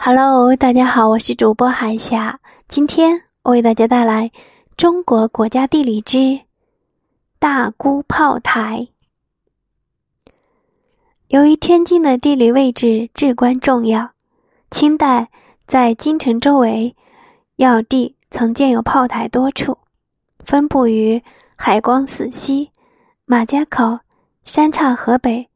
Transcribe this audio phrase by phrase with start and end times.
[0.00, 2.38] Hello，大家好，我是主播海霞。
[2.68, 4.30] 今天我为大家带来
[4.76, 6.38] 中国国家地理之
[7.40, 8.86] 大沽炮台。
[11.26, 14.08] 由于天津的地理位置至关重要，
[14.70, 15.28] 清代
[15.66, 16.94] 在京城周围
[17.56, 19.76] 要地曾建有炮台多处，
[20.44, 21.20] 分布于
[21.56, 22.70] 海光寺西、
[23.24, 23.98] 马家口、
[24.44, 25.48] 三岔河北、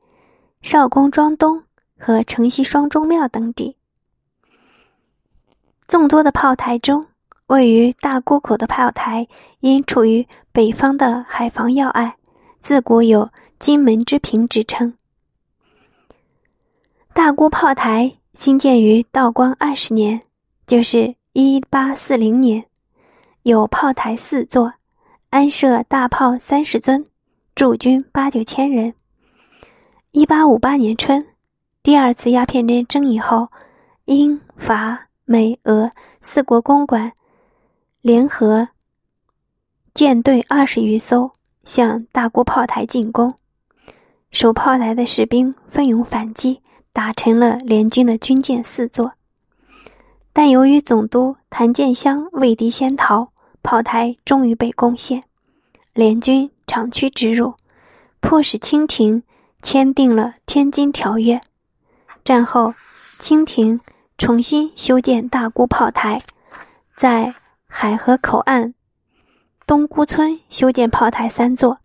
[0.63, 1.63] 少公庄东
[1.97, 3.77] 和城西双钟庙等地。
[5.93, 7.05] 众多的炮台中，
[7.49, 9.29] 位于大沽口的炮台，
[9.61, 12.17] 因处于北方的海防要隘，
[12.63, 13.29] 自古有
[13.61, 14.95] “金门之屏”之称。
[17.13, 20.19] 大沽炮台兴建于道光二十年，
[20.67, 22.65] 就是一八四零年，
[23.43, 24.73] 有炮台四座，
[25.29, 27.05] 安设大炮三十尊，
[27.55, 28.95] 驻军八九千人。
[30.13, 31.27] 一八五八年春，
[31.83, 33.49] 第二次鸦片战争以后，
[34.07, 35.09] 英法。
[35.33, 37.11] 美、俄四国公馆
[38.03, 38.69] 联合
[39.95, 41.33] 舰队二十余艘
[41.65, 43.35] 向大沽炮台进攻，
[44.31, 46.61] 守炮台的士兵奋勇反击，
[46.93, 49.15] 打沉了联军的军舰四座。
[50.35, 55.25] 但由于总督谭建湘畏敌先逃，炮台终于被攻陷，
[55.95, 57.55] 联军长驱直入，
[58.21, 59.23] 迫使清廷
[59.63, 61.37] 签订了《天津条约》。
[62.23, 62.75] 战后，
[63.19, 63.81] 清廷。
[64.19, 66.23] 重新修建大沽炮台，
[66.97, 67.35] 在
[67.67, 68.73] 海河口岸
[69.67, 71.79] 东沽村修建炮台三座，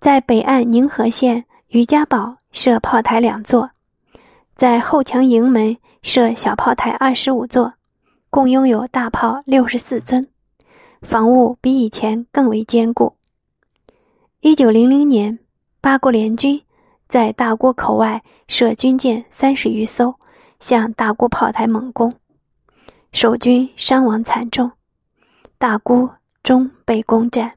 [0.00, 3.70] 在北岸宁河县于家堡设炮台两座，
[4.56, 7.74] 在后墙营门设小炮台二十五座，
[8.30, 10.26] 共拥有大炮六十四尊，
[11.02, 13.14] 防务比以前更为坚固。
[14.40, 15.38] 一九零零年，
[15.80, 16.60] 八国联军
[17.08, 20.12] 在大沽口外设军舰三十余艘。
[20.60, 22.12] 向大沽炮台猛攻，
[23.12, 24.70] 守军伤亡惨重，
[25.56, 26.10] 大沽
[26.42, 27.54] 终被攻占。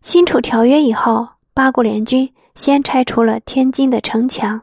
[0.00, 4.62] 辛丑条约以后，八国联军先拆除了天津的城墙，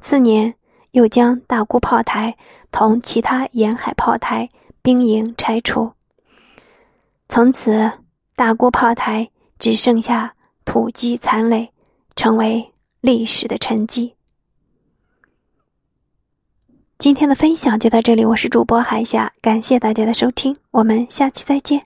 [0.00, 0.54] 次年
[0.92, 2.36] 又将大沽炮台
[2.70, 4.48] 同其他沿海炮台
[4.80, 5.92] 兵营拆除。
[7.28, 7.90] 从此，
[8.36, 11.70] 大沽炮台只剩下土积残垒，
[12.14, 14.12] 成为历史的沉寂。
[17.02, 21.82] 今天的分享就到这里，我是主播海霞，感谢大家的收听，我们下期再见。